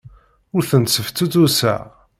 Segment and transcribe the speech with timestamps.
[0.55, 1.81] Ur ten-sseftutuseɣ.